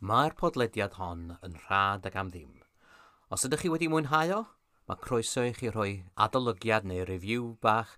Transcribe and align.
Mae'r 0.00 0.32
podlediad 0.32 0.94
hon 0.96 1.26
yn 1.44 1.58
rhad 1.66 2.06
ag 2.08 2.14
am 2.16 2.30
ddim. 2.32 2.54
Os 3.36 3.42
ydych 3.44 3.66
chi 3.66 3.70
wedi 3.72 3.88
mwynhau 3.92 4.30
o, 4.32 4.38
mae 4.88 5.00
croeso 5.04 5.42
i 5.44 5.50
chi 5.52 5.68
rhoi 5.68 5.90
adolygiad 6.24 6.86
neu 6.88 7.02
review 7.04 7.50
bach 7.60 7.90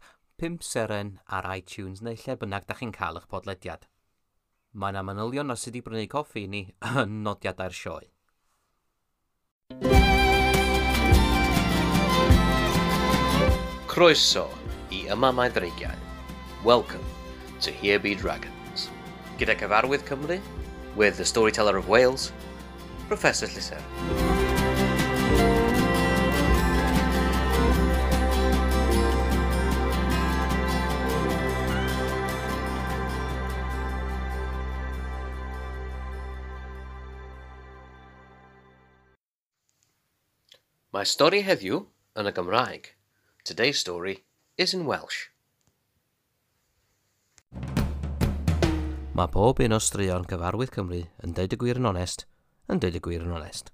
5 0.42 0.66
seren 0.66 1.12
ar 1.36 1.46
iTunes 1.52 2.00
neu 2.02 2.16
lle 2.18 2.34
bynnag 2.40 2.64
da 2.66 2.74
chi'n 2.74 2.90
cael 2.96 3.20
eich 3.20 3.28
podlediad. 3.30 3.86
Mae 4.74 4.90
yna 4.90 5.04
manylion 5.06 5.54
os 5.54 5.68
ydy 5.70 5.84
brynu 5.86 6.08
coffi 6.10 6.42
ni 6.50 6.64
yn 7.04 7.20
nodiadau'r 7.28 7.76
sioe. 7.82 8.10
Croeso 13.92 14.48
i 14.90 15.04
Ymamau 15.06 15.54
Ddreigiau. 15.54 15.94
Welcome 16.66 17.06
to 17.60 17.70
Here 17.70 18.02
Be 18.02 18.16
Dragons. 18.18 18.88
Gyda 19.38 19.54
cyfarwydd 19.62 20.02
Cymru, 20.10 20.40
with 20.96 21.16
the 21.16 21.24
storyteller 21.24 21.76
of 21.76 21.88
Wales, 21.88 22.32
Professor 23.08 23.46
Llyser. 23.46 23.80
Mae 40.92 41.08
stori 41.08 41.40
heddiw 41.40 41.86
yn 42.20 42.28
y 42.28 42.32
Gymraeg. 42.36 42.92
Today's 43.48 43.80
story 43.80 44.20
is 44.60 44.76
in 44.76 44.84
Welsh. 44.84 45.31
Mae 49.12 49.28
pob 49.28 49.60
un 49.60 49.76
o 49.76 49.80
straeon 49.82 50.24
gyfarwydd 50.28 50.72
Cymru 50.72 51.02
yn 51.24 51.36
deud 51.36 51.52
y 51.52 51.60
gwir 51.60 51.82
yn 51.82 51.90
onest, 51.90 52.24
yn 52.72 52.80
deud 52.80 52.96
y 52.96 53.04
gwir 53.04 53.26
yn 53.26 53.36
onest. 53.36 53.68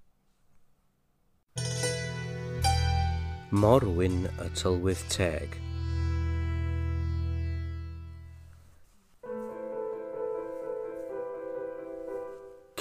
Morwyn 3.54 4.26
y 4.34 4.50
tylwydd 4.58 5.06
teg– 5.14 5.56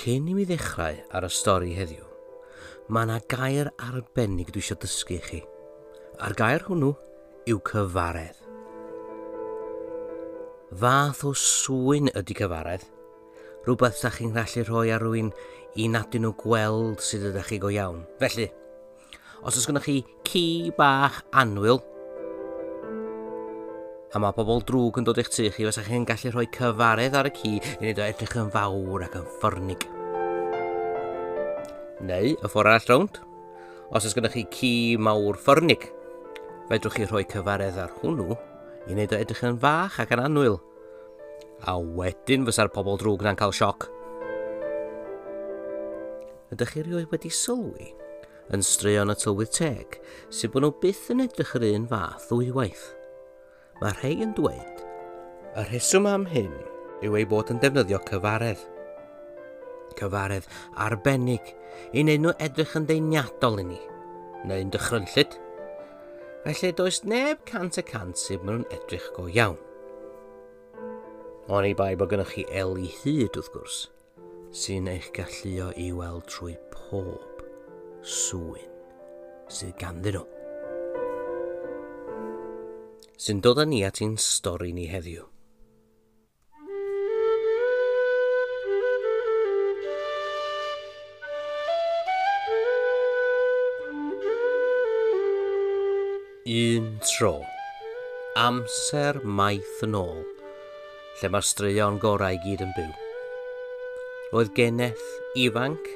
cyn 0.08 0.28
i 0.32 0.34
mi 0.38 0.46
ddechrau 0.48 0.96
ar 1.18 1.26
y 1.28 1.30
stori 1.36 1.74
heddiw, 1.76 2.06
mae 2.88 3.04
yna 3.04 3.18
gair 3.34 3.74
arbennig 3.90 4.54
dwi 4.56 4.64
eisiau 4.64 4.80
dysgu 4.80 5.18
i 5.18 5.22
chi. 5.26 5.44
A'r 6.24 6.40
gair 6.40 6.64
hwnnw 6.70 6.94
yw 7.52 7.60
cyfaredd 7.68 8.47
fath 10.76 11.24
o 11.24 11.34
swyn 11.38 12.10
ydy 12.12 12.36
cyfaredd. 12.36 12.84
Rhywbeth 13.64 14.02
da 14.04 14.12
chi'n 14.12 14.34
gallu 14.36 14.64
rhoi 14.68 14.90
ar 14.92 15.04
rwy'n 15.04 15.30
i 15.80 15.88
nad 15.92 16.16
nhw 16.16 16.34
gweld 16.40 17.04
sydd 17.04 17.30
ydych 17.30 17.52
chi 17.52 17.60
go 17.64 17.72
iawn. 17.72 18.02
Felly, 18.20 18.48
os 19.44 19.56
oes 19.56 19.68
gennych 19.68 19.88
chi 19.88 20.02
ci 20.28 20.44
bach 20.76 21.22
anwyl, 21.32 21.80
a 24.16 24.20
mae 24.24 24.36
pobl 24.36 24.64
drwg 24.68 25.00
yn 25.00 25.08
dod 25.08 25.20
i'ch 25.22 25.32
tu 25.32 25.46
chi, 25.48 25.68
fysa 25.68 25.86
chi'n 25.86 26.08
gallu 26.08 26.34
rhoi 26.34 26.48
cyfaredd 26.56 27.16
ar 27.20 27.30
y 27.30 27.34
ci 27.36 27.54
i 27.58 27.62
wneud 27.78 28.02
o 28.02 28.08
edrych 28.08 28.36
yn 28.40 28.52
fawr 28.52 29.08
ac 29.08 29.18
yn 29.20 29.32
ffyrnig. 29.38 29.88
Neu, 32.08 32.36
y 32.36 32.52
ffordd 32.52 32.72
arall 32.74 32.92
rownd, 32.92 33.22
os 33.88 34.04
oes 34.04 34.16
gennych 34.16 34.36
chi 34.36 34.46
ci 34.52 34.74
mawr 35.00 35.40
ffyrnig, 35.40 35.90
fedrwch 36.68 37.00
chi 37.00 37.08
rhoi 37.08 37.26
cyfaredd 37.32 37.80
ar 37.84 37.96
hwnnw 38.02 38.36
i 38.88 38.96
wneud 38.96 39.14
o 39.14 39.20
edrych 39.20 39.44
yn 39.48 39.60
fach 39.62 40.00
ac 40.04 40.16
yn 40.16 40.24
anwyl. 40.24 40.58
A 41.68 41.76
wedyn 41.78 42.46
fysa'r 42.48 42.72
pobl 42.74 43.00
drwg 43.02 43.26
na'n 43.26 43.40
cael 43.40 43.56
sioc. 43.56 43.90
Ydych 46.54 46.74
chi 46.74 46.84
rioed 46.86 47.12
wedi 47.12 47.32
sylwi 47.34 47.92
yn 48.56 48.64
straeon 48.64 49.12
y 49.12 49.16
tylwydd 49.20 49.52
teg 49.58 49.98
sydd 50.32 50.54
bod 50.54 50.64
nhw 50.64 50.76
byth 50.84 51.10
yn 51.12 51.26
edrych 51.26 51.56
yr 51.60 51.66
un 51.74 51.88
fath 51.92 52.30
ddwywaith. 52.30 52.86
Mae 53.82 53.96
rhai 53.98 54.14
yn 54.24 54.32
dweud, 54.38 54.84
y 55.60 55.66
rheswm 55.68 56.08
am 56.10 56.24
hyn 56.32 56.54
yw 57.04 57.18
ei 57.20 57.28
bod 57.30 57.52
yn 57.54 57.60
defnyddio 57.62 58.00
cyfaredd. 58.08 58.64
Cyfaredd 60.00 60.48
arbennig 60.86 61.52
i 61.92 62.06
wneud 62.06 62.24
nhw 62.24 62.34
edrych 62.48 62.78
yn 62.80 62.88
ddeuniadol 62.88 63.62
i 63.62 63.68
ni, 63.74 63.82
neu'n 64.48 64.72
dychrynllid 64.74 65.36
felly 66.48 66.72
does 66.72 67.04
neb 67.04 67.44
cant 67.46 67.78
y 67.80 67.84
cant 67.84 68.20
sydd 68.20 68.44
maen 68.48 68.62
nhw'n 68.62 68.78
edrych 68.78 69.08
go 69.16 69.26
iawn. 69.28 69.58
Oni 71.52 71.74
bai 71.76 71.96
bod 72.00 72.12
gennych 72.14 72.32
chi 72.36 72.46
el 72.62 72.78
i 72.80 72.88
hyd 73.02 73.36
wrth 73.36 73.52
gwrs, 73.52 73.78
sy'n 74.56 74.88
eich 74.92 75.10
galluo 75.16 75.74
i 75.76 75.90
weld 75.96 76.28
trwy 76.32 76.56
pob 76.72 77.44
swyn 78.02 78.72
sydd 79.52 79.76
ganddyn 79.82 80.20
nhw. 80.20 80.26
Sy'n 83.18 83.44
dod 83.44 83.60
â 83.60 83.68
ni 83.68 83.82
at 83.84 84.00
ein 84.06 84.16
stori 84.22 84.72
ni 84.72 84.88
heddiw. 84.92 85.26
un 96.48 96.98
tro, 97.04 97.42
amser 98.40 99.18
maith 99.20 99.82
yn 99.84 99.98
ôl, 100.00 100.22
lle 101.20 101.30
mae'r 101.34 101.44
straeon 101.44 101.98
gorau 102.00 102.38
gyd 102.46 102.62
yn 102.64 102.70
byw. 102.78 102.94
Roedd 104.32 104.54
geneth 104.56 105.04
ifanc 105.36 105.90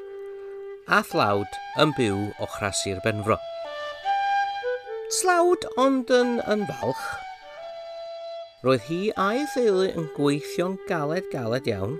a 0.92 1.00
thlawd 1.08 1.56
yn 1.80 1.94
byw 1.96 2.26
o 2.44 2.50
chrasu'r 2.58 3.00
benfro. 3.06 3.38
Slawd 5.22 5.70
ond 5.80 6.12
yn, 6.18 6.42
yn 6.52 6.68
falch. 6.68 7.06
Roedd 8.68 8.84
hi 8.90 9.00
a'i 9.16 9.48
theulu 9.54 9.88
yn 9.88 10.12
gweithio'n 10.18 10.76
galed 10.92 11.32
galed 11.32 11.72
iawn, 11.72 11.96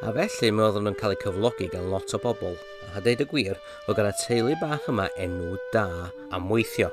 a 0.00 0.16
felly 0.16 0.48
mi 0.48 0.64
oedden 0.64 0.88
nhw'n 0.88 0.96
cael 1.02 1.12
eu 1.18 1.20
cyflogi 1.26 1.68
gan 1.76 1.92
lot 1.92 2.16
o 2.16 2.24
bobl. 2.24 2.56
A 2.96 3.04
deud 3.04 3.20
y 3.20 3.28
gwir, 3.28 3.60
roedd 3.84 4.00
gan 4.00 4.08
y 4.08 4.16
teulu 4.24 4.56
bach 4.64 4.88
yma 4.88 5.10
enw 5.20 5.60
da 5.76 5.86
am 6.32 6.48
weithio 6.48 6.88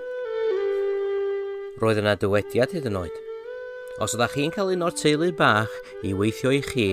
roedd 1.81 2.01
yna 2.01 2.15
dywediad 2.17 2.73
hyd 2.73 2.87
yn 2.89 2.97
oed. 2.97 3.17
Os 4.01 4.15
ydych 4.17 4.35
chi'n 4.37 4.53
cael 4.53 4.73
un 4.73 4.85
o'r 4.85 4.95
teulu 4.97 5.29
bach 5.37 5.73
i 6.05 6.13
weithio 6.17 6.51
i 6.53 6.61
chi, 6.65 6.87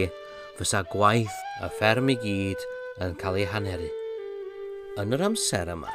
fysa 0.59 0.83
gwaith 0.93 1.39
y 1.65 1.71
fferm 1.79 2.11
i 2.13 2.17
gyd 2.21 2.65
yn 3.05 3.17
cael 3.21 3.41
ei 3.41 3.47
haneru. 3.49 3.89
Yn 5.01 5.17
yr 5.17 5.25
amser 5.31 5.73
yma, 5.73 5.91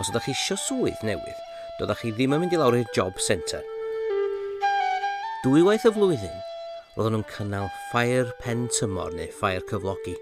os 0.00 0.12
ydych 0.12 0.28
chi 0.28 0.36
eisiau 0.36 0.60
swydd 0.62 1.02
newydd, 1.06 1.42
doeddech 1.78 2.04
chi 2.04 2.14
ddim 2.14 2.36
yn 2.36 2.44
mynd 2.44 2.54
i 2.54 2.60
lawr 2.60 2.78
i'r 2.78 2.94
job 2.96 3.18
centre. 3.22 3.62
Dwy 5.44 5.64
waith 5.66 5.86
y 5.88 5.94
flwyddyn, 5.96 6.40
roedden 6.96 7.18
nhw'n 7.18 7.28
cynnal 7.34 7.70
ffair 7.90 8.34
pen 8.42 8.66
tymor 8.76 9.14
neu 9.16 9.30
ffair 9.34 9.66
cyflogi. 9.70 10.18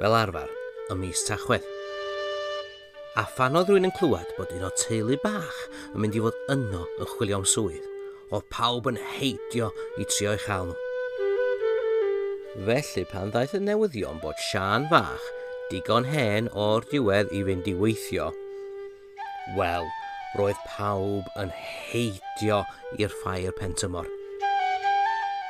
Fel 0.00 0.18
arfer, 0.18 0.50
ym 0.92 1.02
mis 1.02 1.26
Tachwedd 1.28 1.71
a 3.12 3.24
phan 3.28 3.56
oedd 3.58 3.68
rhywun 3.68 3.84
yn 3.84 3.92
clywed 3.92 4.30
bod 4.38 4.52
un 4.56 4.64
o 4.64 4.70
teulu 4.80 5.18
bach 5.20 5.56
yn 5.92 6.00
mynd 6.00 6.14
i 6.16 6.20
fod 6.24 6.36
yno 6.54 6.86
yn 6.96 7.08
chwilio 7.10 7.40
am 7.42 7.48
swydd, 7.48 7.84
oedd 8.32 8.46
pawb 8.54 8.86
yn 8.88 9.00
heidio 9.16 9.68
i 10.00 10.06
trio 10.08 10.32
ei 10.32 10.40
chael 10.40 10.70
nhw. 10.70 10.78
Felly 12.68 13.04
pan 13.10 13.32
ddaeth 13.34 13.52
y 13.58 13.60
newyddion 13.66 14.20
bod 14.22 14.40
Sian 14.46 14.86
fach 14.92 15.26
digon 15.68 16.08
hen 16.08 16.48
o'r 16.64 16.86
diwedd 16.88 17.32
i 17.36 17.42
fynd 17.44 17.68
i 17.68 17.74
weithio, 17.76 18.30
wel, 19.58 19.88
roedd 20.40 20.62
pawb 20.70 21.28
yn 21.42 21.52
heidio 21.56 22.62
i'r 22.96 23.12
ffair 23.18 23.52
pentymor. 23.60 24.08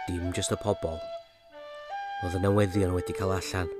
Dim 0.09 0.34
jyst 0.34 0.55
y 0.55 0.59
pobl, 0.62 0.99
oedd 2.27 2.39
y 2.39 2.43
newyddion 2.43 2.99
wedi 2.99 3.15
cael 3.19 3.37
allan 3.39 3.71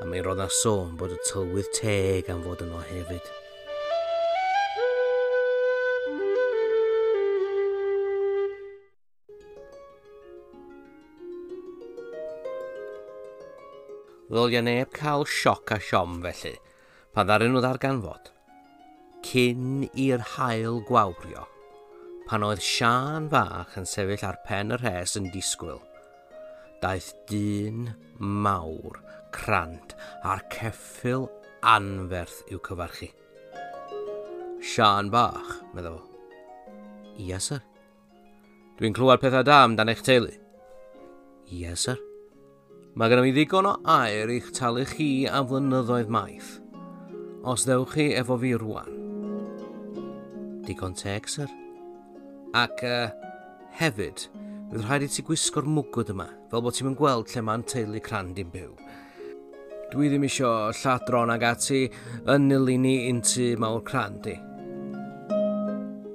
a 0.00 0.04
mi 0.04 0.20
roedd 0.20 0.40
na 0.42 0.46
sôn 0.52 0.96
bod 1.00 1.14
y 1.14 1.16
tylwydd 1.24 1.68
teg 1.72 2.26
am 2.32 2.42
fod 2.44 2.62
yno 2.66 2.82
hefyd. 2.84 3.28
Ddylio 14.26 14.60
neb 14.66 14.92
cael 14.92 15.24
sioc 15.30 15.72
a 15.72 15.78
siom 15.80 16.18
felly, 16.24 16.52
pan 17.16 17.28
ddaryn 17.30 17.54
nhw 17.54 17.62
ddarganfod. 17.64 18.32
Cyn 19.24 19.86
i'r 19.96 20.22
hael 20.34 20.82
gwawrio, 20.86 21.46
pan 22.28 22.44
oedd 22.44 22.60
Sian 22.62 23.30
fach 23.32 23.78
yn 23.80 23.88
sefyll 23.88 24.28
ar 24.28 24.42
pen 24.44 24.76
y 24.76 24.80
rhes 24.82 25.16
yn 25.16 25.30
disgwyl, 25.32 25.80
daeth 26.82 27.14
dyn 27.30 27.94
mawr 28.20 29.00
crant 29.46 29.94
a'r 30.26 30.42
ceffil 30.50 31.28
anferth 31.62 32.42
i'w 32.50 32.58
cyfarchu. 32.66 33.12
Sian 34.66 35.10
bach, 35.12 35.60
meddwl 35.74 36.00
fo. 36.00 36.16
Ie, 37.22 37.38
sir. 37.40 37.62
Dwi'n 38.76 38.96
clywed 38.96 39.22
pethau 39.22 39.46
da 39.46 39.62
amdan 39.64 39.92
eich 39.92 40.02
teulu. 40.04 40.32
Ie, 41.54 41.72
sir. 41.78 42.00
Mae 42.96 43.12
gennym 43.12 43.28
i 43.28 43.32
ddigon 43.36 43.68
o 43.70 43.74
air 43.92 44.32
i'ch 44.32 44.50
talu 44.56 44.84
chi 44.88 45.08
a 45.28 45.42
flynyddoedd 45.46 46.10
maith. 46.12 46.56
Os 47.46 47.64
ddewch 47.68 47.94
chi 47.94 48.08
efo 48.18 48.36
fi 48.42 48.52
rwan. 48.58 48.90
Digon 50.66 50.96
teg, 50.98 51.30
sir. 51.30 51.52
Ac 52.56 52.82
uh, 52.88 53.12
hefyd, 53.78 54.26
fydd 54.72 54.86
rhaid 54.88 55.06
i 55.06 55.10
ti 55.12 55.24
gwisgo'r 55.24 55.68
mwgwd 55.70 56.12
yma, 56.16 56.30
fel 56.50 56.64
bod 56.64 56.76
ti'n 56.76 56.96
gweld 56.98 57.30
lle 57.30 57.44
mae'n 57.46 57.66
teulu 57.70 58.02
crand 58.02 58.40
i'n 58.42 58.52
byw. 58.52 58.72
Dwi 59.86 60.08
ddim 60.10 60.24
isio 60.26 60.48
lladron 60.74 61.30
ag 61.30 61.44
ati 61.46 61.84
yn 62.32 62.48
nilyn 62.50 62.82
ni 62.82 62.94
un 63.06 63.20
tu 63.22 63.52
mawr 63.62 63.84
cran 63.86 64.16
di. 64.24 64.32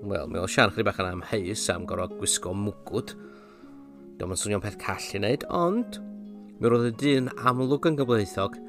Wel, 0.03 0.27
mi 0.27 0.41
oedd 0.41 0.51
Sian 0.51 0.73
chdi 0.75 0.83
bach 0.83 0.99
yn 0.99 1.07
amheus 1.07 1.63
am 1.71 1.85
gorfod 1.87 2.17
gwisgo 2.19 2.51
mwgwd. 2.51 3.13
Dwi'n 4.19 4.33
yn 4.35 4.41
swnio'n 4.41 4.63
peth 4.65 4.75
call 4.81 5.05
i 5.15 5.21
wneud, 5.21 5.45
ond 5.55 6.01
mi 6.59 6.67
roedd 6.67 6.89
y 6.89 6.91
dyn 6.99 7.31
amlwg 7.47 7.87
yn 7.87 7.95
gyfleithog 8.01 8.59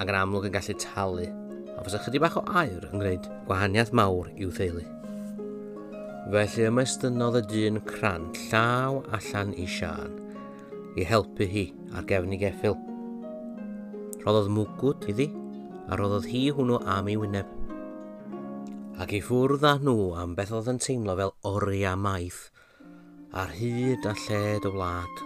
ac 0.00 0.06
yn 0.06 0.20
amlwg 0.22 0.48
yn 0.48 0.56
gallu 0.56 0.78
talu. 0.80 1.28
A 1.76 1.84
fysa 1.84 2.00
chydig 2.06 2.24
bach 2.24 2.40
o 2.40 2.46
air 2.62 2.88
yn 2.88 2.96
gwneud 3.04 3.28
gwahaniaeth 3.50 3.92
mawr 3.92 4.32
i'w 4.38 4.48
theulu. 4.56 4.86
Felly 6.32 6.70
ymestynnodd 6.70 7.42
y 7.42 7.44
dyn 7.52 7.84
cran 7.92 8.30
llaw 8.46 9.02
allan 9.20 9.52
i 9.60 9.68
Sian 9.68 10.16
i 10.96 11.04
helpu 11.04 11.44
hi 11.44 11.68
ar 11.92 12.08
gefn 12.08 12.32
i 12.32 12.40
geffil 12.40 12.80
roddodd 14.24 14.48
mwgwd 14.56 15.04
iddi 15.12 15.28
a 15.92 15.98
roddodd 16.00 16.26
hi 16.30 16.46
hwnnw 16.56 16.78
am 16.88 17.08
ei 17.12 17.16
wyneb. 17.20 17.48
Ac 19.04 19.12
i 19.12 19.20
ffwrdd 19.20 19.66
â 19.68 19.74
nhw 19.84 20.14
am 20.22 20.32
beth 20.38 20.52
oedd 20.56 20.70
yn 20.72 20.80
teimlo 20.80 21.16
fel 21.18 21.34
oria 21.50 21.92
maith 21.98 22.46
ar 23.36 23.52
hyd 23.58 24.06
a 24.08 24.14
lled 24.24 24.64
o 24.68 24.72
wlad. 24.76 25.22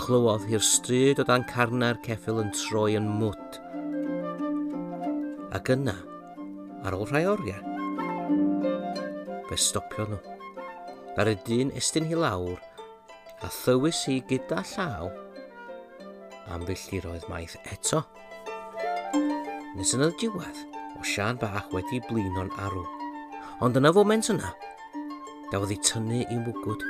Clywodd 0.00 0.46
hi'r 0.48 0.64
stryd 0.64 1.20
o 1.22 1.26
dan 1.28 1.46
carna'r 1.50 2.00
ceffil 2.06 2.40
yn 2.42 2.50
troi 2.56 2.96
yn 2.98 3.06
mwt. 3.20 3.60
Ac 5.54 5.70
yna, 5.76 5.94
ar 6.82 6.96
ôl 6.96 7.06
rhai 7.10 7.26
oriau, 7.28 7.62
fe 9.50 9.58
stopio 9.60 10.08
nhw. 10.10 10.20
Ddaru 11.14 11.36
dyn 11.46 11.74
estyn 11.78 12.10
hi 12.10 12.18
lawr 12.18 12.58
a 13.44 13.48
thywys 13.60 14.02
hi 14.08 14.18
gyda 14.30 14.64
llaw 14.72 15.10
am 16.50 16.66
filltiroedd 16.68 17.26
maeth 17.30 17.56
eto. 17.72 18.02
Nes 19.76 19.94
yna 19.96 20.10
diwedd, 20.20 20.64
o 20.98 21.04
Sian 21.06 21.38
bach 21.40 21.70
wedi 21.74 22.02
blino'n 22.08 22.50
arw. 22.66 22.84
Ond 23.64 23.78
yna 23.78 23.92
foment 23.94 24.30
yna, 24.32 24.50
gafodd 25.52 25.74
ei 25.74 25.80
tynnu 25.86 26.24
i 26.24 26.40
mwgwd. 26.40 26.86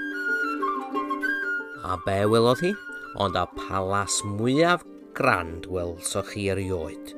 A 1.90 1.96
be 2.06 2.18
welodd 2.30 2.64
hi? 2.64 2.72
Ond 3.20 3.36
a 3.36 3.46
palas 3.56 4.20
mwyaf 4.26 4.84
grand 5.18 5.66
welsoch 5.66 6.32
chi 6.32 6.48
erioed. 6.52 7.14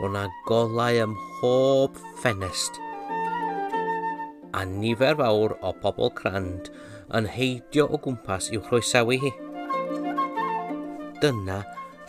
Ro'na 0.00 0.26
golau 0.48 1.02
ym 1.04 1.14
mhob 1.16 2.00
ffenest. 2.20 2.80
A 4.52 4.64
nifer 4.68 5.16
fawr 5.20 5.56
o 5.64 5.72
pobl 5.82 6.12
crand 6.18 6.68
yn 7.16 7.28
heidio 7.28 7.86
o 7.88 8.00
gwmpas 8.04 8.50
i'w 8.52 8.60
chroesawu 8.66 9.16
hi 9.22 9.32
dyna 11.22 11.60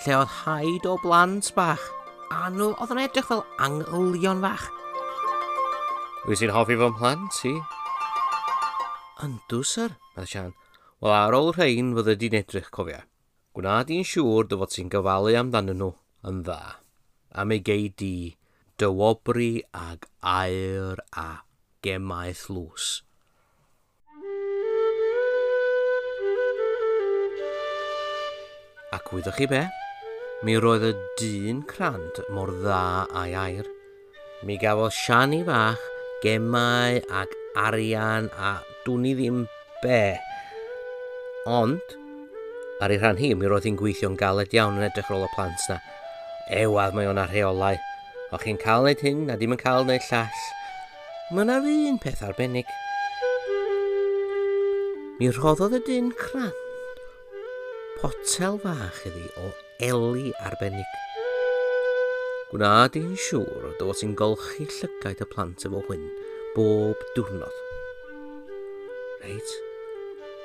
lle 0.04 0.16
oedd 0.20 0.32
haid 0.44 0.88
o 0.90 0.98
blant 1.04 1.54
bach. 1.56 1.84
a 2.34 2.50
nhw 2.50 2.72
oedd 2.82 2.92
yn 2.96 3.02
edrych 3.04 3.28
fel 3.30 3.44
anglion 3.62 4.42
fach. 4.42 4.66
Wyt 6.26 6.40
ti'n 6.42 6.54
hoffi 6.56 6.78
fy 6.80 6.90
mhlant 6.90 7.40
i? 7.50 7.54
Yndw, 9.24 9.60
syr, 9.68 9.94
meddwl 10.16 10.30
Sian. 10.32 10.54
Wel, 11.04 11.14
ar 11.14 11.38
ôl 11.38 11.52
rhain 11.54 11.94
fydde 11.98 12.16
di'n 12.20 12.40
edrych 12.40 12.72
cofia. 12.74 13.04
Gwna 13.54 13.82
di'n 13.88 14.08
siŵr 14.08 14.50
dy 14.50 14.60
fod 14.62 14.74
ti'n 14.74 14.90
gyfalu 14.94 15.36
amdanyn 15.40 15.78
nhw 15.84 15.92
yn 16.30 16.42
dda. 16.48 16.60
Am 17.38 17.54
ei 17.54 17.62
gei 17.68 17.92
di, 18.02 18.34
dywobri 18.82 19.62
ag 19.78 20.10
aer 20.34 21.04
a 21.14 21.30
gemaeth 21.86 22.48
lws. 22.50 23.04
Ac 28.94 29.10
wyddoch 29.10 29.40
chi 29.40 29.48
be? 29.50 29.64
Mi 30.46 30.54
roedd 30.62 30.84
y 30.86 30.92
dyn 31.18 31.64
crant 31.66 32.20
mor 32.30 32.52
dda 32.54 33.08
a'i 33.18 33.32
air. 33.34 33.66
Mi 34.46 34.60
gafodd 34.62 34.94
Siani 34.94 35.40
fach 35.48 35.82
gemau 36.22 37.00
ac 37.22 37.34
arian 37.58 38.30
a 38.38 38.52
dwn 38.86 39.08
i 39.10 39.16
ddim 39.18 39.40
be. 39.82 40.04
Ond, 41.50 41.98
ar 42.86 42.94
ei 42.94 43.02
rhan 43.02 43.18
hi, 43.18 43.34
mi 43.34 43.50
roedd 43.50 43.66
hi'n 43.66 43.80
gweithio'n 43.82 44.20
galed 44.20 44.54
iawn 44.54 44.78
yn 44.78 44.86
edrych 44.92 45.10
rôl 45.10 45.26
y 45.26 45.34
plant 45.34 45.68
na. 45.72 45.82
Ewadd 46.62 46.94
mae 46.94 47.10
o'n 47.10 47.22
ar 47.24 47.34
rheolau. 47.34 47.80
O'ch 48.30 48.46
chi'n 48.46 48.62
cael 48.62 48.86
wneud 48.86 49.02
hyn 49.08 49.30
a 49.34 49.40
dim 49.42 49.58
yn 49.58 49.64
cael 49.64 49.88
wneud 49.88 50.06
llall. 50.12 50.44
Mae 51.32 51.48
yna'r 51.48 51.72
un 51.74 51.98
peth 52.04 52.22
arbennig. 52.30 52.70
Mi 55.18 55.34
rhoddodd 55.34 55.80
y 55.80 55.88
dyn 55.88 56.14
crant 56.20 56.63
hotel 58.04 58.58
fach 58.60 58.98
iddi 59.08 59.30
o 59.40 59.50
eli 59.88 60.34
arbennig. 60.44 60.96
Gwnaed 62.52 62.98
i'n 63.00 63.14
siŵr 63.16 63.70
dy 63.78 63.86
fod 63.88 64.00
sy'n 64.00 64.16
golchi 64.20 64.68
llygaid 64.68 65.24
y 65.24 65.28
plant 65.32 65.64
efo 65.70 65.80
hyn 65.88 66.04
bob 66.58 67.06
diwrnod. 67.16 67.62
Reit, 69.24 69.54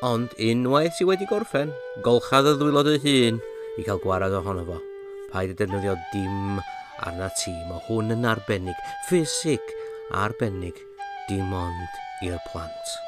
ond 0.07 0.37
unwaith 0.51 0.95
sydd 1.01 1.11
wedi 1.11 1.27
gorffen, 1.33 1.75
golchad 2.07 2.47
y 2.47 2.55
ddwylod 2.61 2.93
y 2.95 3.03
hun 3.03 3.43
i 3.75 3.87
cael 3.89 4.05
gwarad 4.07 4.39
ohono 4.39 4.63
fo. 4.71 4.79
Paid 5.33 5.57
y 5.57 5.59
defnyddio 5.59 5.99
dim 6.15 6.63
arna 7.03 7.33
ti, 7.43 7.57
mae 7.67 7.83
hwn 7.89 8.15
yn 8.15 8.31
arbennig, 8.37 8.87
ffisig, 9.11 9.75
arbennig, 10.15 10.79
dim 11.27 11.51
ond 11.51 12.03
i'r 12.23 12.39
plant. 12.47 12.99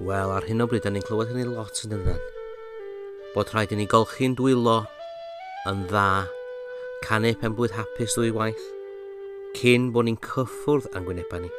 Wel, 0.00 0.30
ar 0.32 0.46
hyn 0.48 0.64
o 0.64 0.66
bryd, 0.66 0.86
ni'n 0.88 1.04
clywed 1.04 1.28
hynny 1.28 1.44
lot 1.44 1.82
yn 1.84 1.92
ydyn. 1.98 2.20
Bod 3.34 3.50
rhaid 3.52 3.74
i 3.74 3.76
ni 3.76 3.84
golchi'n 3.84 4.32
dwylo 4.38 4.78
yn 5.68 5.82
dda, 5.90 6.24
canu 7.04 7.34
pen 7.36 7.52
bwyd 7.58 7.74
hapus 7.76 8.16
ddwy 8.16 8.32
waith, 8.32 8.64
cyn 9.58 9.90
bod 9.92 10.08
ni'n 10.08 10.16
cyffwrdd 10.24 10.88
â'n 10.96 11.04
gwynebau 11.04 11.44
ni. 11.44 11.52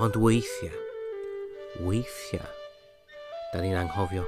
Ond 0.00 0.16
weithiau, 0.24 0.72
weithiau, 1.84 2.48
da 3.52 3.60
ni'n 3.60 3.76
anghofio. 3.82 4.24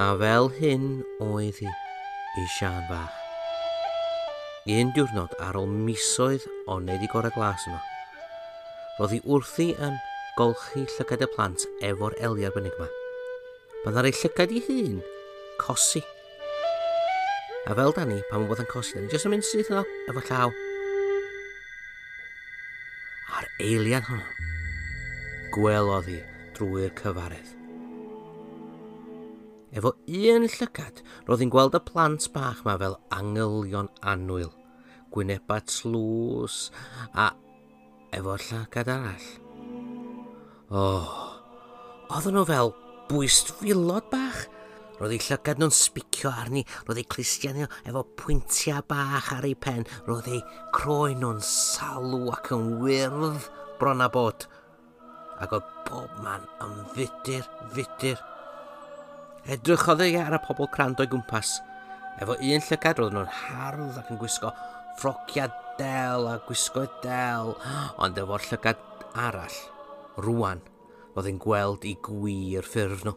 A 0.00 0.14
fel 0.16 0.48
hyn 0.56 0.90
oedd 1.20 1.60
hi 1.60 1.68
i 2.40 2.50
Sian 2.56 2.86
fach. 2.88 3.16
Un 4.70 4.96
diwrnod 4.96 5.36
ar 5.44 5.60
ôl 5.60 5.68
misoedd 5.68 6.48
o 6.64 6.80
wneud 6.80 7.04
i 7.04 7.08
gorau 7.12 7.36
glas 7.36 7.68
yno, 7.68 7.80
roedd 8.96 9.18
hi 9.18 9.26
wrthi 9.28 9.74
yn 9.76 10.06
golchi 10.38 10.86
llygad 10.96 11.24
y 11.24 11.28
plant 11.34 11.66
efo'r 11.84 12.16
eli 12.22 12.46
arbennig 12.48 12.76
yma. 12.78 12.88
Byddai'r 13.84 14.10
ei 14.10 14.16
llygad 14.16 14.54
ei 14.54 14.64
hun 14.68 14.98
cosi. 15.60 16.02
A 17.68 17.74
fel 17.76 17.94
da 17.96 18.06
ni, 18.08 18.20
pan 18.30 18.46
bod 18.48 18.62
yn 18.62 18.68
cosi, 18.70 18.96
da 18.96 19.04
ni 19.04 19.12
jyst 19.12 19.28
yn 19.28 19.34
mynd 19.34 19.46
syth 19.46 19.70
yno, 19.72 19.84
efo 20.08 20.22
llaw. 20.28 20.52
A'r 23.36 23.48
eiliad 23.62 24.06
hwnnw, 24.08 24.28
gwelodd 25.56 26.08
hi 26.10 26.20
drwy'r 26.56 26.94
cyfaredd. 27.00 27.52
Efo 29.76 29.92
un 29.94 30.48
llygad, 30.48 31.04
roedd 31.28 31.44
hi'n 31.44 31.52
gweld 31.52 31.76
y 31.78 31.82
plant 31.86 32.26
bach 32.34 32.64
ma 32.66 32.74
fel 32.80 32.96
angylion 33.14 33.92
anwyl, 34.12 34.50
gwynebau 35.14 35.62
tlws 35.68 36.64
a 37.14 37.30
efo 38.16 38.34
llygad 38.48 38.90
arall, 38.96 39.28
O, 40.70 40.78
oh, 40.78 41.06
oedden 42.14 42.36
nhw 42.36 42.44
fel 42.46 42.68
bwyst 43.08 43.48
filod 43.58 44.04
bach. 44.12 44.44
Roedd 45.00 45.16
ei 45.16 45.22
llygad 45.24 45.58
nhw'n 45.58 45.72
sbicio 45.74 46.30
arni, 46.30 46.60
roedd 46.86 47.00
ei 47.00 47.08
clustiau 47.10 47.64
efo 47.66 48.04
pwyntiau 48.20 48.84
bach 48.86 49.32
ar 49.34 49.48
ei 49.48 49.56
pen, 49.58 49.82
roedd 50.06 50.28
ei 50.30 50.38
croen 50.76 51.18
nhw'n 51.24 51.40
salw 51.42 52.28
ac 52.36 52.52
yn 52.54 52.68
wyrdd 52.84 53.48
bron 53.80 54.04
a 54.04 54.06
bod. 54.14 54.46
Ac 55.42 55.56
oedd 55.58 55.74
bob 55.88 56.22
man 56.22 56.46
yn 56.62 56.78
fudur, 56.94 57.50
fudur. 57.74 58.22
Edrychodd 59.50 60.06
ei 60.06 60.14
ar 60.22 60.38
y 60.38 60.42
pobl 60.46 60.70
crand 60.70 61.02
o'i 61.02 61.10
gwmpas. 61.10 61.56
Efo 62.22 62.38
un 62.38 62.66
llygad 62.68 63.02
roedd 63.02 63.18
nhw'n 63.18 63.34
hardd 63.40 63.98
ac 64.04 64.14
yn 64.14 64.22
gwisgo 64.22 64.54
ffrociau 65.02 65.50
del 65.82 66.30
a 66.30 66.38
gwisgo 66.46 66.86
del, 67.02 67.56
ond 67.98 68.22
efo'r 68.22 68.50
llygad 68.52 68.88
arall 69.26 69.60
Rwan, 70.24 70.62
roedd 71.14 71.28
e'n 71.30 71.40
gweld 71.42 71.86
i 71.88 71.94
gwir 72.06 72.66
ffurf 72.66 73.04
nhw. 73.06 73.14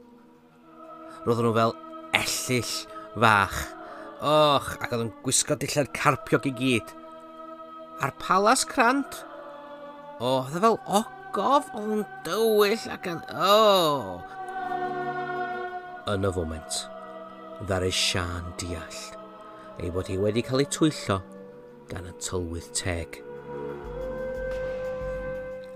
Roedden 1.24 1.48
nhw 1.50 1.54
fel 1.58 1.76
ellill 2.20 2.74
fach. 3.14 3.62
Och, 4.24 4.70
ac 4.80 4.92
oedd 4.92 5.06
yn 5.08 5.14
gwisgo 5.26 5.58
dillad 5.60 5.92
carpiog 5.96 6.48
i 6.48 6.54
gyd. 6.60 6.94
A'r 8.04 8.14
palas 8.22 8.64
crant? 8.68 9.24
O, 10.20 10.44
oedd 10.44 10.56
e 10.58 10.64
fel 10.64 10.80
ogof, 11.00 11.68
o'n 11.80 12.06
dywyll 12.28 12.88
ac 12.94 13.10
yn... 13.12 13.20
O! 13.36 14.22
Yn 16.14 16.28
y 16.28 16.32
foment, 16.36 16.80
ddar 17.64 17.86
ei 17.88 17.96
Sian 17.96 18.50
deall 18.60 19.04
ei 19.82 19.90
bod 19.92 20.10
hi 20.12 20.18
wedi 20.22 20.44
cael 20.46 20.62
ei 20.62 20.70
twyllo 20.70 21.20
gan 21.90 22.08
y 22.10 22.14
tylwydd 22.22 22.70
teg 22.78 23.18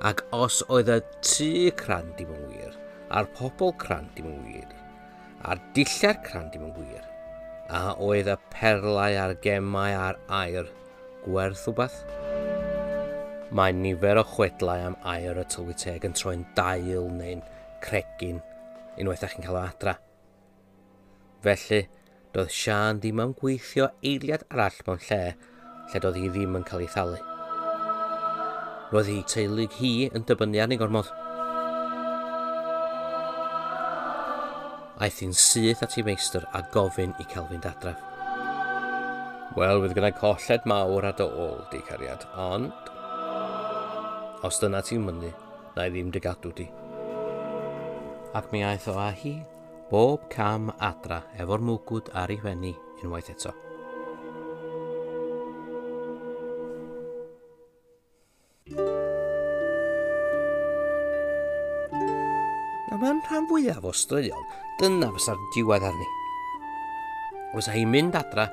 ac 0.06 0.22
os 0.36 0.60
oedd 0.70 0.92
y 0.94 0.98
tu 1.25 1.51
cran 1.77 2.12
dim 2.18 2.30
yn 2.36 2.50
wir, 2.51 2.74
a'r 3.10 3.30
pobl 3.38 3.74
cran 3.82 4.10
dim 4.16 4.27
yn 4.30 4.42
wir, 4.46 4.74
a'r 5.42 5.62
dillad 5.74 6.20
cran 6.25 6.51
dim 6.54 6.68
yn 6.68 6.75
wir, 6.77 7.06
a 7.74 7.96
oedd 8.06 8.30
y 8.30 8.36
perlau 8.54 9.18
a'r 9.24 9.34
gemau 9.42 9.96
a'r 9.98 10.20
air 10.42 10.70
gwerth 11.25 11.66
wbeth? 11.72 11.98
Mae 13.58 13.74
nifer 13.74 14.20
o 14.22 14.25
chwedlau 14.27 14.84
am 14.89 14.98
air 15.08 15.39
y 15.39 15.46
tylwyteg 15.50 16.06
yn 16.06 16.18
troi'n 16.20 16.44
dail 16.58 17.08
neu'n 17.18 17.42
cregin 17.82 18.44
unwaith 18.98 19.24
ydych 19.24 19.38
chi'n 19.38 19.48
cael 19.48 19.58
o 19.58 19.63
adra. 19.63 19.96
Felly, 21.46 21.86
doedd 22.36 22.54
Sian 22.54 23.01
ddim 23.01 23.24
am 23.24 23.34
gweithio 23.39 23.89
eiliad 24.06 24.46
arall 24.51 24.77
mewn 24.86 25.01
lle 25.08 25.22
lle 25.32 26.04
doedd 26.04 26.22
hi 26.22 26.30
ddim 26.30 26.60
yn 26.60 26.68
cael 26.68 26.86
ei 26.86 26.94
thalu 26.94 27.37
roedd 28.91 29.10
hi 29.12 29.22
teulu 29.27 29.65
hi 29.77 29.94
yn 30.15 30.24
dibynnu 30.27 30.62
ar 30.63 30.72
ei 30.72 30.79
gormod. 30.79 31.10
Aeth 35.03 35.20
hi'n 35.22 35.36
syth 35.36 35.84
at 35.86 35.98
ei 36.00 36.06
meistr 36.08 36.48
a 36.58 36.63
gofyn 36.74 37.12
i 37.22 37.27
cael 37.34 37.50
fynd 37.51 37.67
adref. 37.70 38.00
Wel, 39.58 39.82
fydd 39.84 39.98
gyda 39.98 40.13
colled 40.22 40.65
mawr 40.70 41.10
ar 41.10 41.17
dy 41.20 41.27
ôl, 41.27 41.60
di 41.72 41.82
cariad, 41.86 42.25
ond... 42.39 42.94
Os 44.46 44.62
dyna 44.62 44.84
ti'n 44.86 45.03
mynnu, 45.06 45.34
na 45.75 45.86
i 45.88 45.94
ddim 45.94 46.12
dy 46.13 46.22
gadw 46.24 46.53
di. 46.56 46.67
Ac 48.38 48.51
mi 48.53 48.63
aeth 48.63 48.89
o 48.94 48.98
a 49.01 49.12
hi 49.12 49.38
bob 49.91 50.27
cam 50.32 50.72
adra 50.84 51.24
efo'r 51.41 51.63
mwgwd 51.63 52.13
ar 52.22 52.34
ei 52.34 52.39
fenni 52.44 52.75
unwaith 53.03 53.34
eto. 53.34 53.66
fwyaf 63.57 63.85
o 63.89 63.91
straeon, 63.95 64.45
dyna 64.77 65.07
fysa'r 65.15 65.39
diwedd 65.55 65.85
arni. 65.87 66.05
Fysa 67.55 67.73
hi'n 67.73 67.89
mynd 67.89 68.15
adra 68.17 68.45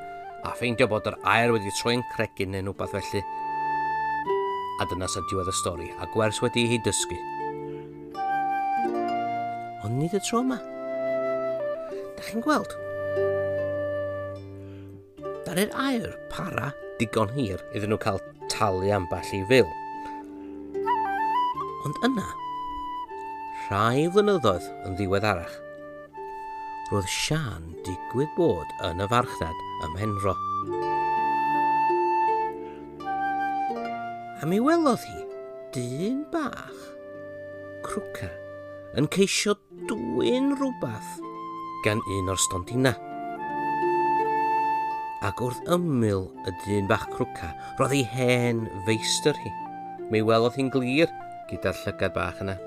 a 0.45 0.53
ffeindio 0.57 0.87
bod 0.89 1.09
yr 1.11 1.19
air 1.29 1.53
wedi 1.53 1.73
troi'n 1.77 2.05
cregin 2.15 2.55
neu 2.55 2.73
wbeth 2.73 2.95
felly. 2.95 3.21
A 4.81 4.87
dyna 4.89 5.09
sy'n 5.11 5.27
diwedd 5.29 5.51
y 5.53 5.55
stori 5.59 5.91
a 6.01 6.09
gwers 6.15 6.41
wedi 6.41 6.65
hi 6.71 6.79
dysgu. 6.87 7.19
Ond 9.85 9.99
nid 10.01 10.17
y 10.17 10.21
tro 10.25 10.41
yma. 10.41 10.57
Da 12.17 12.25
chi'n 12.25 12.45
gweld? 12.47 12.73
Da'r 15.45 15.61
air 15.85 16.15
para 16.33 16.71
digon 17.03 17.35
hir 17.37 17.61
iddyn 17.75 17.93
nhw 17.93 18.01
cael 18.01 18.23
talu 18.55 18.89
amball 18.97 19.37
i 19.37 19.43
fil. 19.53 19.69
Ond 21.85 22.01
yna, 22.09 22.25
rhai 23.65 24.11
flynyddoedd 24.13 24.65
yn 24.85 24.97
ddiweddarach. 24.99 25.53
Roedd 26.91 27.07
Sian 27.09 27.71
digwydd 27.87 28.35
bod 28.37 28.73
yn 28.85 29.01
y 29.01 29.07
farchnad 29.09 29.63
ym 29.87 29.95
Mhenro. 29.97 30.35
A 34.45 34.49
mi 34.51 34.59
welodd 34.61 35.07
hi 35.09 35.23
dyn 35.73 36.21
bach, 36.35 36.83
crwca, 37.87 38.29
yn 39.01 39.09
ceisio 39.15 39.57
dwy'n 39.89 40.53
rhywbeth 40.59 41.17
gan 41.87 42.05
un 42.19 42.29
o'r 42.35 42.45
stondina. 42.45 42.93
Ac 45.25 45.41
wrth 45.41 45.65
ymyl 45.73 46.29
y 46.45 46.55
dyn 46.67 46.93
bach 46.93 47.09
crwca, 47.17 47.55
roedd 47.81 47.97
ei 47.97 48.05
hen 48.13 48.67
feistr 48.85 49.41
hi. 49.41 49.57
Mi 50.13 50.21
welodd 50.21 50.61
hi'n 50.61 50.69
glir 50.75 51.09
gyda'r 51.49 51.81
llygad 51.87 52.13
bach 52.21 52.45
yna 52.45 52.61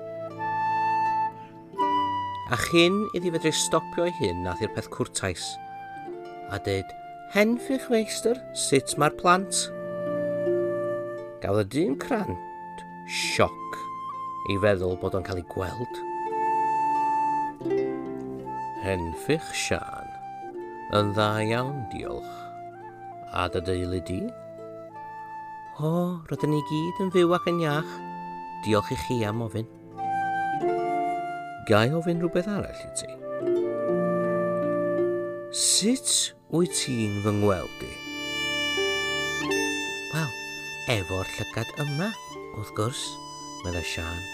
a 2.48 2.56
chyn 2.56 3.02
iddi 3.12 3.28
fedru 3.34 3.52
stopio 3.52 4.06
ei 4.08 4.14
hun 4.20 4.44
nath 4.46 4.62
i'r 4.64 4.72
peth 4.72 4.88
cwrtais, 4.94 5.44
a 6.48 6.56
dweud, 6.64 6.92
henffych 7.34 7.90
meistr, 7.92 8.40
sut 8.56 8.94
mae'r 8.96 9.16
plant? 9.20 9.66
Gafodd 11.42 11.66
y 11.66 11.68
dyn 11.74 11.98
crant 12.00 12.84
sioc 13.08 13.78
i 14.48 14.56
feddwl 14.64 14.96
bod 15.02 15.18
o'n 15.18 15.26
cael 15.28 15.42
ei 15.42 15.48
gweld. 15.52 16.00
Henffych 18.80 19.52
Sian, 19.66 20.08
yn 20.96 21.12
dda 21.12 21.30
iawn 21.44 21.84
diolch, 21.92 22.36
a 23.36 23.44
dy 23.52 23.64
deulu 23.68 24.00
di? 24.08 24.22
O, 25.78 25.90
roedden 26.30 26.56
ni 26.56 26.64
gyd 26.72 27.04
yn 27.04 27.12
fyw 27.14 27.36
ac 27.36 27.52
yn 27.52 27.60
iach. 27.62 27.98
Diolch 28.64 28.88
i 28.96 28.96
chi 29.04 29.20
am 29.28 29.44
ofyn. 29.44 29.68
Gai 31.68 31.90
ofyn 31.92 32.22
rhywbeth 32.22 32.46
arall 32.48 32.78
i 32.80 32.90
ti? 32.96 33.08
Sut 35.52 36.12
wyt 36.48 36.72
ti'n 36.78 37.18
fy 37.20 37.32
ngweld 37.42 37.82
i? 37.84 37.90
Wel, 40.14 40.32
efo'r 40.94 41.28
llygad 41.34 41.74
yma, 41.84 42.08
wrth 42.54 42.72
gwrs, 42.78 43.04
meddai 43.66 43.84
Sian, 43.84 44.24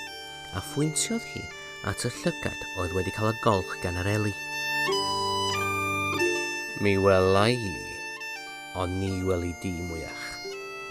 a 0.55 0.63
phwyntiodd 0.71 1.27
hi 1.33 1.43
at 1.91 2.07
y 2.07 2.15
llygad 2.21 2.63
oedd 2.79 2.95
wedi 2.95 3.19
cael 3.19 3.35
y 3.35 3.43
golch 3.43 3.75
gan 3.83 3.99
yr 4.05 4.15
eli. 4.15 4.35
Mi 6.87 6.95
welai 7.03 7.59
i, 7.59 7.77
ond 8.79 9.03
ni 9.03 9.11
weli 9.27 9.51
di 9.65 9.75
mwyach, 9.91 10.29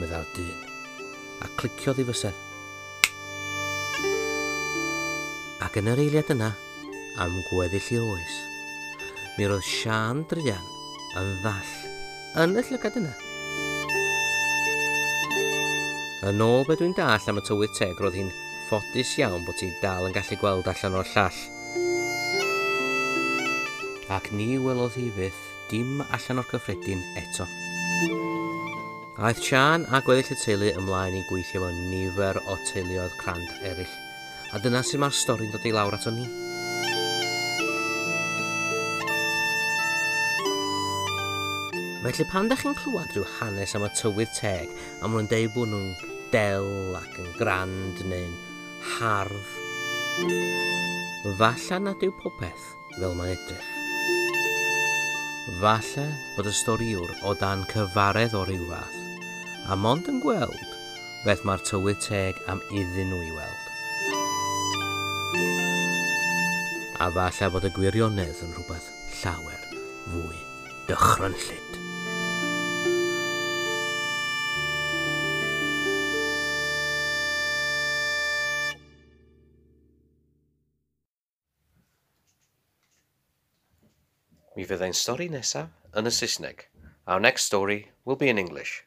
meddai'r 0.01 0.27
dyn, 0.35 0.59
a 1.39 1.55
cliciodd 1.55 2.03
i 2.03 2.11
fysedd. 2.11 2.49
Ac 5.73 5.79
yn 5.81 5.87
yr 5.89 5.99
eiliad 6.03 6.27
yna, 6.29 6.51
am 7.17 7.31
gweddill 7.47 7.87
i'r 7.95 8.03
oes, 8.05 8.33
mi 9.39 9.47
roedd 9.49 9.63
Sian 9.65 10.19
Drian 10.29 10.67
yn 11.17 11.31
ddall 11.41 11.71
yn 12.43 12.53
y 12.61 12.63
llygad 12.67 12.99
yna. 12.99 13.13
Yn 16.29 16.45
ôl 16.45 16.67
be 16.67 16.77
dwi'n 16.77 16.93
dall 16.93 17.25
am 17.33 17.41
y 17.41 17.45
tywydd 17.49 17.73
teg, 17.79 17.97
roedd 17.97 18.19
hi'n 18.19 18.29
ffodus 18.67 19.15
iawn 19.17 19.49
bod 19.49 19.65
hi 19.65 19.71
dal 19.81 20.05
yn 20.11 20.13
gallu 20.13 20.37
gweld 20.43 20.69
allan 20.75 20.99
o'r 21.01 21.11
llall. 21.15 21.41
Ac 24.13 24.29
ni 24.37 24.51
welodd 24.61 25.01
hi 25.01 25.09
fydd 25.17 25.43
dim 25.73 26.05
allan 26.05 26.45
o'r 26.45 26.51
cyffredin 26.53 27.01
eto. 27.25 27.49
Aeth 29.25 29.41
Sian 29.41 29.89
a 29.89 30.05
gweddill 30.05 30.37
y 30.37 30.41
teulu 30.45 30.71
ymlaen 30.77 31.17
i 31.17 31.25
gweithio 31.33 31.65
mewn 31.65 31.85
nifer 31.89 32.43
o 32.45 32.61
teuluoedd 32.69 33.21
crand 33.25 33.61
eraill 33.65 34.02
a 34.53 34.61
dyna 34.61 34.83
sy'n 34.85 35.01
mae'r 35.01 35.15
stori'n 35.17 35.53
dod 35.53 35.65
i 35.65 35.73
lawr 35.73 35.97
ato 35.97 36.13
ni. 36.13 36.27
Felly 42.03 42.25
pan 42.29 42.49
da 42.51 42.55
chi'n 42.59 42.75
clywed 42.77 43.15
rhyw 43.15 43.25
hanes 43.39 43.73
am 43.73 43.87
y 43.87 43.89
tywydd 43.97 44.33
teg 44.37 44.69
a 45.01 45.07
maen 45.07 45.23
nhw'n 45.23 45.29
deud 45.31 45.53
bod 45.55 45.71
nhw'n 45.71 46.11
del 46.33 46.97
ac 46.99 47.15
yn 47.23 47.31
grand 47.39 48.03
neu'n 48.11 48.35
hardd, 48.93 49.55
falle 51.39 51.79
nad 51.81 52.05
yw 52.05 52.13
popeth 52.21 52.67
fel 52.99 53.17
mae'n 53.17 53.33
edrych. 53.33 53.71
Falle 55.63 56.07
bod 56.35 56.51
y 56.51 56.55
storiwr 56.59 57.17
o 57.25 57.33
dan 57.41 57.65
cyfaredd 57.73 58.37
o 58.37 58.45
ryw 58.51 58.69
fath, 58.69 59.01
a 59.65 59.79
mond 59.79 60.13
yn 60.13 60.21
gweld 60.21 60.79
beth 61.25 61.41
mae'r 61.47 61.65
tywydd 61.65 62.03
teg 62.05 62.45
am 62.51 62.61
iddyn 62.69 63.09
nhw 63.09 63.25
i 63.25 63.35
weld. 63.39 63.62
a 66.99 67.09
falle 67.11 67.49
bod 67.53 67.65
y 67.65 67.71
gwirionedd 67.73 68.43
yn 68.45 68.53
rhywbeth 68.53 68.89
llawer 69.21 69.63
fwy 70.11 70.37
dychrynllid. 70.89 71.79
Mi 84.53 84.67
fyddai'n 84.69 84.93
stori 84.93 85.31
nesaf 85.33 85.73
yn 85.97 86.05
y 86.05 86.13
Saesneg. 86.13 86.67
Our 87.07 87.19
next 87.19 87.49
story 87.49 87.89
will 88.05 88.15
be 88.15 88.29
in 88.29 88.37
English. 88.37 88.83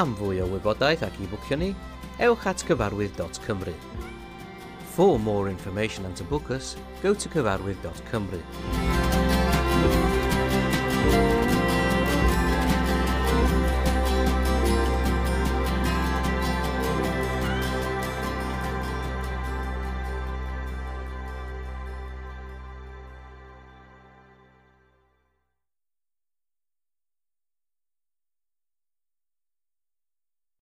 Am 0.00 0.14
fwy 0.16 0.38
o 0.40 0.46
wybodaeth 0.48 1.02
ac 1.04 1.18
e-bwcio 1.20 1.56
ni, 1.60 1.74
ewch 2.24 2.46
at 2.48 2.62
cyfarwydd.cymru. 2.64 3.74
For 4.94 5.18
more 5.18 5.50
information 5.50 6.06
and 6.06 6.16
to 6.16 6.24
book 6.24 6.50
us, 6.50 6.76
go 7.02 7.12
to 7.12 7.28
cyfarwydd.cymru. 7.28 8.40